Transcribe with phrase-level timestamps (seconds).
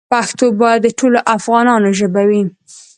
[0.13, 2.41] پښتو باید د ټولو افغانانو ژبه وي.